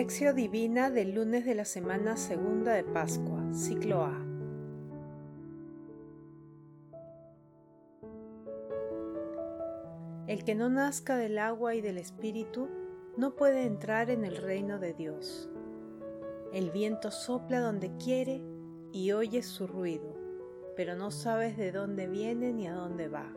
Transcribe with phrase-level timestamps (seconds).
[0.00, 4.18] Lección Divina del lunes de la semana segunda de Pascua, ciclo A.
[10.26, 12.70] El que no nazca del agua y del Espíritu
[13.18, 15.50] no puede entrar en el reino de Dios.
[16.54, 18.40] El viento sopla donde quiere
[18.92, 20.16] y oyes su ruido,
[20.76, 23.30] pero no sabes de dónde viene ni a dónde va.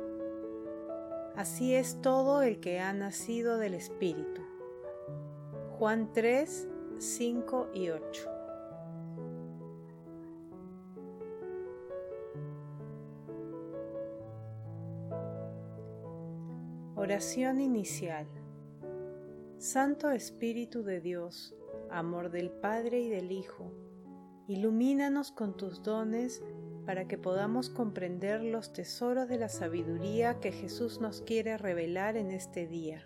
[1.36, 4.43] Así es todo el que ha nacido del Espíritu.
[5.84, 8.30] Juan 3, 5 y 8.
[16.96, 18.26] Oración inicial.
[19.58, 21.54] Santo Espíritu de Dios,
[21.92, 23.74] amor del Padre y del Hijo,
[24.48, 26.42] ilumínanos con tus dones
[26.86, 32.32] para que podamos comprender los tesoros de la sabiduría que Jesús nos quiere revelar en
[32.32, 33.06] este día.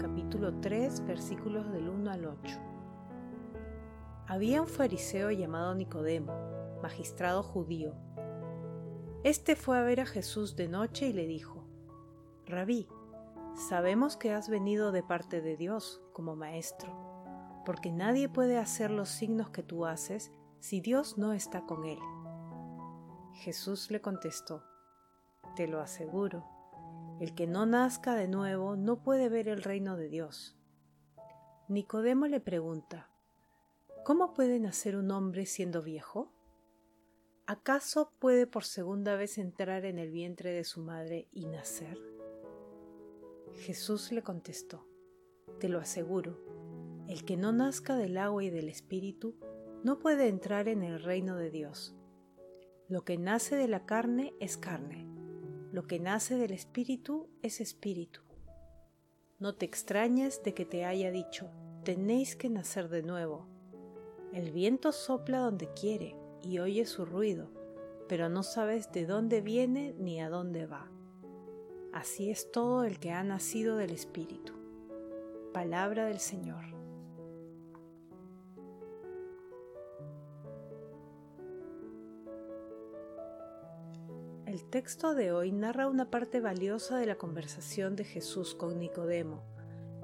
[0.00, 2.58] capítulo 3, versículos del 1 al 8.
[4.26, 6.32] Había un fariseo llamado Nicodemo,
[6.80, 7.92] magistrado judío.
[9.24, 11.66] Este fue a ver a Jesús de noche y le dijo,
[12.46, 12.88] Rabí,
[13.68, 16.96] sabemos que has venido de parte de Dios como maestro,
[17.66, 21.98] porque nadie puede hacer los signos que tú haces si Dios no está con él.
[23.34, 24.64] Jesús le contestó,
[25.56, 26.59] Te lo aseguro,
[27.20, 30.56] el que no nazca de nuevo no puede ver el reino de Dios.
[31.68, 33.10] Nicodemo le pregunta,
[34.04, 36.32] ¿Cómo puede nacer un hombre siendo viejo?
[37.46, 41.98] ¿Acaso puede por segunda vez entrar en el vientre de su madre y nacer?
[43.52, 44.86] Jesús le contestó,
[45.58, 46.38] Te lo aseguro,
[47.06, 49.36] el que no nazca del agua y del Espíritu
[49.84, 51.94] no puede entrar en el reino de Dios.
[52.88, 55.09] Lo que nace de la carne es carne,
[55.72, 58.20] lo que nace del espíritu es espíritu.
[59.38, 61.50] No te extrañes de que te haya dicho,
[61.84, 63.46] tenéis que nacer de nuevo.
[64.32, 67.50] El viento sopla donde quiere y oye su ruido,
[68.08, 70.90] pero no sabes de dónde viene ni a dónde va.
[71.92, 74.52] Así es todo el que ha nacido del Espíritu.
[75.52, 76.79] Palabra del Señor.
[84.50, 89.44] El texto de hoy narra una parte valiosa de la conversación de Jesús con Nicodemo,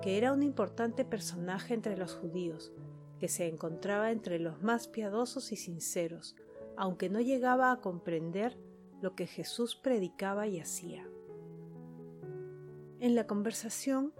[0.01, 2.73] que era un importante personaje entre los judíos,
[3.19, 6.37] que se encontraba entre los más piadosos y sinceros,
[6.77, 8.57] aunque no llegaba a comprender
[9.03, 11.05] lo que Jesús predicaba y hacía.
[13.01, 14.15] En la conversación,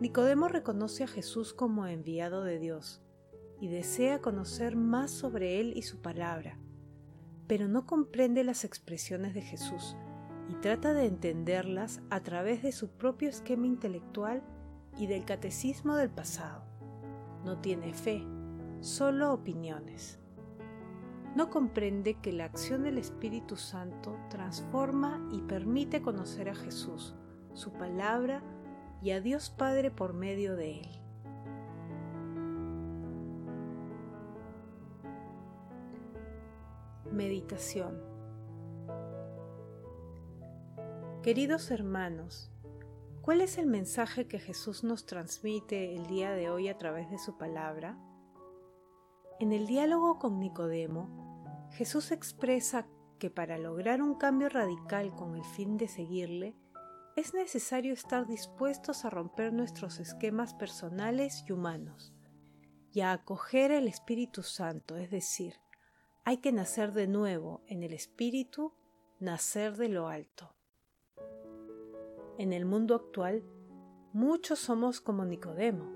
[0.00, 3.02] Nicodemo reconoce a Jesús como enviado de Dios
[3.60, 6.58] y desea conocer más sobre él y su palabra,
[7.46, 9.96] pero no comprende las expresiones de Jesús
[10.48, 14.42] y trata de entenderlas a través de su propio esquema intelectual
[14.98, 16.62] y del catecismo del pasado.
[17.44, 18.24] No tiene fe,
[18.80, 20.18] solo opiniones.
[21.34, 27.14] No comprende que la acción del Espíritu Santo transforma y permite conocer a Jesús,
[27.52, 28.42] su palabra
[29.02, 31.05] y a Dios Padre por medio de él.
[37.16, 37.98] Meditación
[41.22, 42.50] Queridos hermanos,
[43.22, 47.18] ¿cuál es el mensaje que Jesús nos transmite el día de hoy a través de
[47.18, 47.98] su palabra?
[49.40, 52.86] En el diálogo con Nicodemo, Jesús expresa
[53.18, 56.54] que para lograr un cambio radical con el fin de seguirle,
[57.16, 62.12] es necesario estar dispuestos a romper nuestros esquemas personales y humanos
[62.92, 65.54] y a acoger el Espíritu Santo, es decir,
[66.26, 68.72] hay que nacer de nuevo en el espíritu,
[69.20, 70.56] nacer de lo alto.
[72.36, 73.44] En el mundo actual,
[74.12, 75.88] muchos somos como Nicodemo,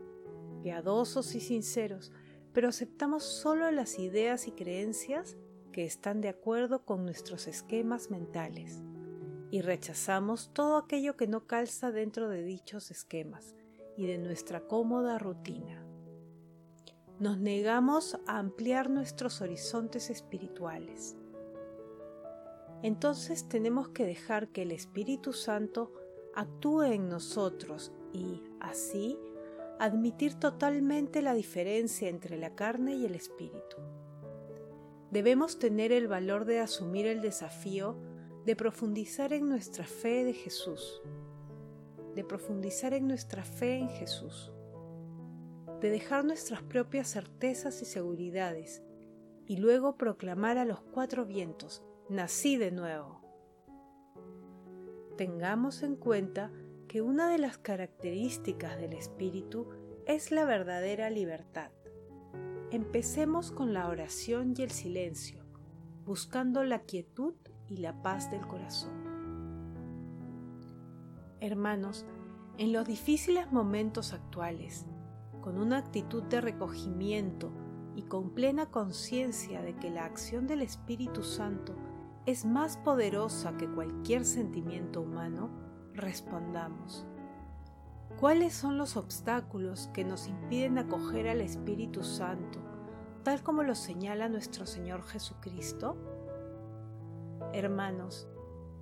[0.63, 2.13] piadosos y sinceros,
[2.53, 5.37] pero aceptamos solo las ideas y creencias
[5.73, 8.85] que están de acuerdo con nuestros esquemas mentales
[9.51, 13.57] y rechazamos todo aquello que no calza dentro de dichos esquemas
[13.97, 15.80] y de nuestra cómoda rutina
[17.21, 21.17] nos negamos a ampliar nuestros horizontes espirituales.
[22.83, 25.93] Entonces tenemos que dejar que el Espíritu Santo
[26.35, 29.19] actúe en nosotros y, así,
[29.79, 33.77] admitir totalmente la diferencia entre la carne y el espíritu.
[35.11, 37.99] Debemos tener el valor de asumir el desafío
[38.47, 41.03] de profundizar en nuestra fe de Jesús,
[42.15, 44.53] de profundizar en nuestra fe en Jesús,
[45.81, 48.83] de dejar nuestras propias certezas y seguridades
[49.47, 53.21] y luego proclamar a los cuatro vientos, nací de nuevo.
[55.17, 56.53] Tengamos en cuenta
[56.87, 59.69] que una de las características del Espíritu
[60.07, 61.71] es la verdadera libertad.
[62.71, 65.45] Empecemos con la oración y el silencio,
[66.05, 67.35] buscando la quietud
[67.69, 68.93] y la paz del corazón.
[71.41, 72.07] Hermanos,
[72.59, 74.87] en los difíciles momentos actuales,
[75.41, 77.51] con una actitud de recogimiento
[77.97, 81.75] y con plena conciencia de que la acción del Espíritu Santo
[82.27, 85.51] es más poderosa que cualquier sentimiento humano,
[85.95, 87.07] respondamos.
[88.19, 92.61] ¿Cuáles son los obstáculos que nos impiden acoger al Espíritu Santo,
[93.23, 95.97] tal como lo señala nuestro Señor Jesucristo?
[97.53, 98.29] Hermanos,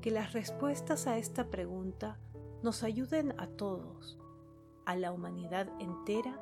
[0.00, 2.19] que las respuestas a esta pregunta
[2.62, 4.19] nos ayuden a todos,
[4.84, 6.40] a la humanidad entera,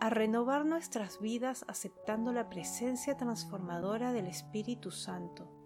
[0.00, 5.60] a renovar nuestras vidas aceptando la presencia transformadora del Espíritu Santo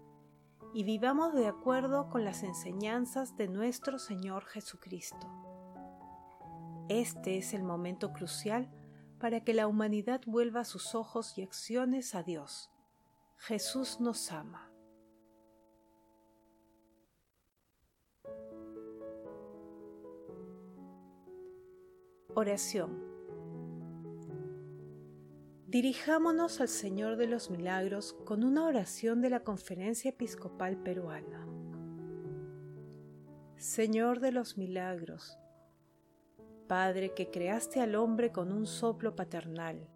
[0.73, 5.31] y vivamos de acuerdo con las enseñanzas de nuestro Señor Jesucristo.
[6.89, 8.69] Este es el momento crucial
[9.19, 12.69] para que la humanidad vuelva sus ojos y acciones a Dios.
[13.37, 14.69] Jesús nos ama.
[22.35, 23.14] Oración.
[25.67, 31.47] Dirijámonos al Señor de los Milagros con una oración de la Conferencia Episcopal Peruana.
[33.57, 35.39] Señor de los Milagros,
[36.67, 39.89] Padre que creaste al hombre con un soplo paternal,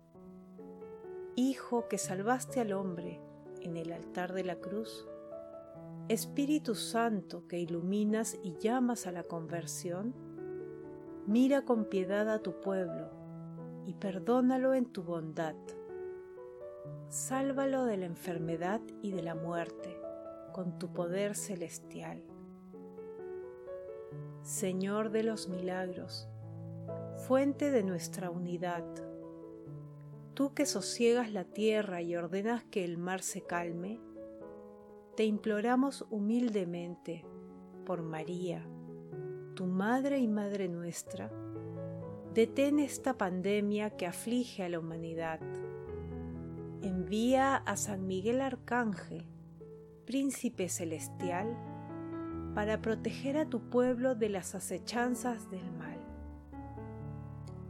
[1.36, 3.22] Hijo que salvaste al hombre
[3.62, 5.08] en el altar de la cruz,
[6.08, 10.16] Espíritu Santo que iluminas y llamas a la conversión,
[11.28, 13.19] Mira con piedad a tu pueblo
[13.86, 15.56] y perdónalo en tu bondad.
[17.10, 20.00] Sálvalo de la enfermedad y de la muerte
[20.54, 22.22] con tu poder celestial.
[24.44, 26.28] Señor de los milagros,
[27.28, 28.84] fuente de nuestra unidad,
[30.34, 34.00] tú que sosiegas la tierra y ordenas que el mar se calme,
[35.16, 37.26] te imploramos humildemente
[37.86, 38.66] por María,
[39.56, 41.30] tu Madre y Madre nuestra,
[42.40, 45.42] detén esta pandemia que aflige a la humanidad.
[46.82, 49.26] Envía a San Miguel Arcángel,
[50.06, 51.54] príncipe celestial,
[52.56, 56.00] para proteger a tu pueblo de las acechanzas del mal.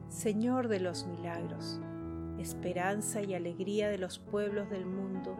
[0.08, 1.82] Señor de los milagros,
[2.38, 5.36] esperanza y alegría de los pueblos del mundo,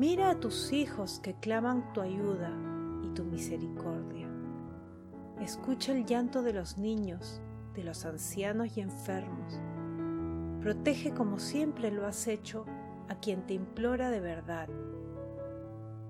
[0.00, 2.50] mira a tus hijos que claman tu ayuda
[3.04, 4.26] y tu misericordia.
[5.40, 7.40] Escucha el llanto de los niños,
[7.74, 9.60] de los ancianos y enfermos.
[10.60, 12.64] Protege como siempre lo has hecho
[13.08, 14.68] a quien te implora de verdad,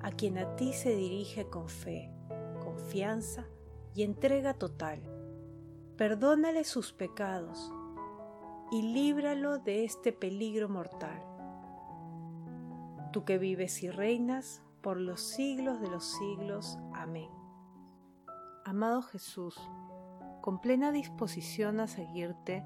[0.01, 2.11] a quien a ti se dirige con fe,
[2.63, 3.47] confianza
[3.95, 5.01] y entrega total.
[5.97, 7.73] Perdónale sus pecados
[8.71, 11.23] y líbralo de este peligro mortal.
[13.13, 16.79] Tú que vives y reinas por los siglos de los siglos.
[16.95, 17.31] Amén.
[18.65, 19.59] Amado Jesús,
[20.43, 22.65] con plena disposición a seguirte,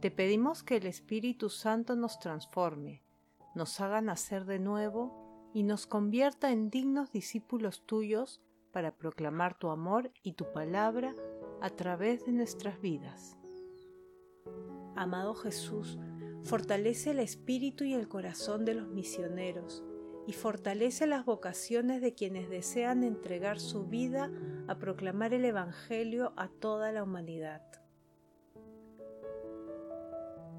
[0.00, 3.02] te pedimos que el Espíritu Santo nos transforme,
[3.56, 8.40] nos haga nacer de nuevo y nos convierta en dignos discípulos tuyos
[8.72, 11.12] para proclamar tu amor y tu palabra
[11.60, 13.36] a través de nuestras vidas.
[14.94, 15.98] Amado Jesús,
[16.44, 19.84] fortalece el espíritu y el corazón de los misioneros
[20.28, 24.30] y fortalece las vocaciones de quienes desean entregar su vida
[24.66, 27.62] a proclamar el Evangelio a toda la humanidad.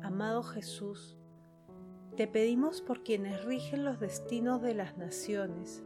[0.02, 1.20] Amado Jesús,
[2.18, 5.84] te pedimos por quienes rigen los destinos de las naciones,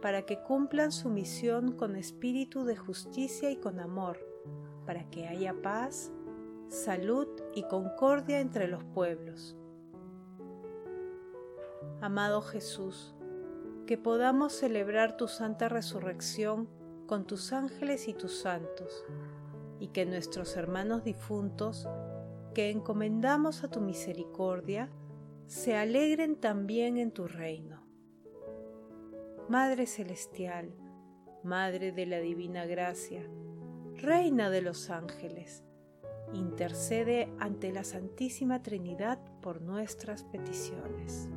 [0.00, 4.26] para que cumplan su misión con espíritu de justicia y con amor,
[4.86, 6.10] para que haya paz,
[6.68, 9.54] salud y concordia entre los pueblos
[12.02, 13.14] amado Jesús,
[13.86, 16.68] que podamos celebrar tu santa resurrección
[17.06, 19.04] con tus ángeles y tus santos,
[19.78, 21.88] y que nuestros hermanos difuntos,
[22.54, 24.90] que encomendamos a tu misericordia,
[25.46, 27.86] se alegren también en tu reino.
[29.48, 30.74] Madre Celestial,
[31.44, 33.28] Madre de la Divina Gracia,
[33.94, 35.62] Reina de los ángeles,
[36.32, 41.28] intercede ante la Santísima Trinidad por nuestras peticiones.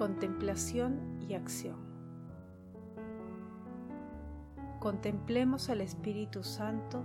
[0.00, 1.76] Contemplación y acción.
[4.78, 7.04] Contemplemos al Espíritu Santo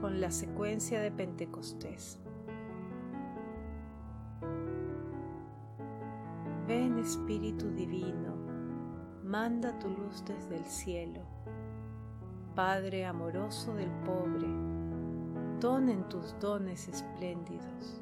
[0.00, 2.18] con la secuencia de Pentecostés.
[6.66, 8.34] Ven Espíritu Divino,
[9.22, 11.20] manda tu luz desde el cielo.
[12.54, 14.48] Padre amoroso del pobre,
[15.60, 18.00] donen tus dones espléndidos,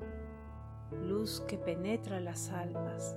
[1.09, 3.17] luz que penetra las almas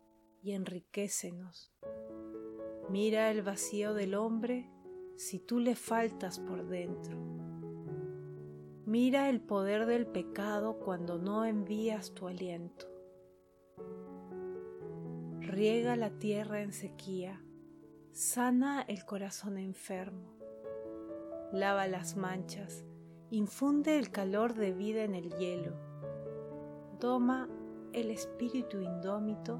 [0.41, 1.71] y enriquecenos.
[2.89, 4.69] Mira el vacío del hombre
[5.15, 7.17] si tú le faltas por dentro.
[8.85, 12.87] Mira el poder del pecado cuando no envías tu aliento.
[15.39, 17.41] Riega la tierra en sequía,
[18.11, 20.33] sana el corazón enfermo,
[21.53, 22.85] lava las manchas,
[23.29, 25.75] infunde el calor de vida en el hielo,
[26.99, 27.47] toma
[27.93, 29.59] el espíritu indómito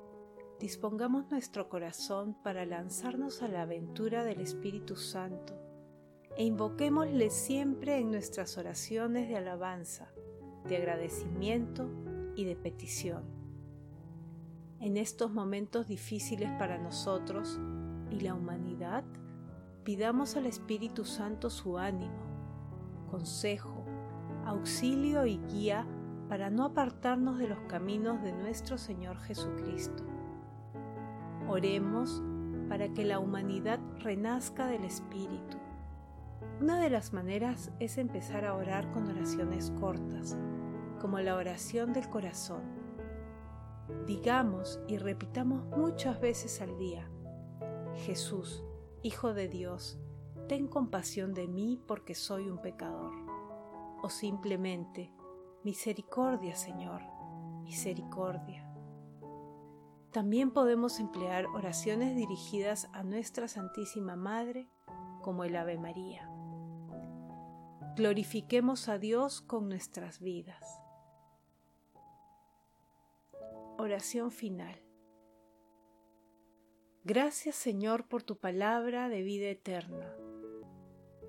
[0.61, 5.59] dispongamos nuestro corazón para lanzarnos a la aventura del Espíritu Santo
[6.37, 10.11] e invoquémosle siempre en nuestras oraciones de alabanza,
[10.67, 11.89] de agradecimiento
[12.35, 13.23] y de petición.
[14.79, 17.59] En estos momentos difíciles para nosotros
[18.11, 19.03] y la humanidad,
[19.83, 23.83] pidamos al Espíritu Santo su ánimo, consejo,
[24.45, 25.87] auxilio y guía
[26.29, 30.10] para no apartarnos de los caminos de nuestro Señor Jesucristo
[31.51, 32.23] Oremos
[32.69, 35.57] para que la humanidad renazca del Espíritu.
[36.61, 40.37] Una de las maneras es empezar a orar con oraciones cortas,
[41.01, 42.61] como la oración del corazón.
[44.07, 47.11] Digamos y repitamos muchas veces al día,
[48.05, 48.63] Jesús,
[49.03, 49.99] Hijo de Dios,
[50.47, 53.11] ten compasión de mí porque soy un pecador.
[54.01, 55.11] O simplemente,
[55.65, 57.01] misericordia Señor,
[57.63, 58.60] misericordia.
[60.11, 64.67] También podemos emplear oraciones dirigidas a nuestra Santísima Madre,
[65.21, 66.29] como el Ave María.
[67.95, 70.81] Glorifiquemos a Dios con nuestras vidas.
[73.77, 74.83] Oración final.
[77.05, 80.13] Gracias Señor por tu palabra de vida eterna.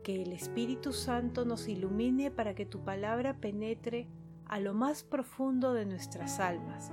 [0.02, 4.08] Que el Espíritu Santo nos ilumine para que tu palabra penetre
[4.46, 6.92] a lo más profundo de nuestras almas